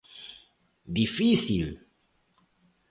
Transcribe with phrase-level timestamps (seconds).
[0.99, 1.67] Difícil?